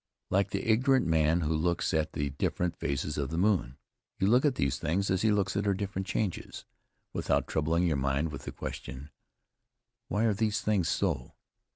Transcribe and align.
Like 0.31 0.49
the 0.49 0.67
ignorant 0.67 1.05
man 1.05 1.41
who 1.41 1.53
looks 1.55 1.93
at 1.93 2.13
the 2.13 2.31
different 2.31 2.75
phases 2.75 3.19
of 3.19 3.29
the 3.29 3.37
moon, 3.37 3.77
you 4.17 4.25
look 4.25 4.45
at 4.45 4.55
these 4.55 4.79
things 4.79 5.11
as 5.11 5.21
he 5.21 5.31
looks 5.31 5.55
at 5.55 5.65
her 5.67 5.75
different 5.75 6.07
changes, 6.07 6.65
without 7.13 7.45
troubling 7.47 7.83
your 7.85 7.97
mind 7.97 8.31
with 8.31 8.45
the 8.45 8.51
question, 8.51 9.11
"Why 10.07 10.23
are 10.23 10.33
these 10.33 10.59
things 10.59 10.89
so?" 10.89 11.35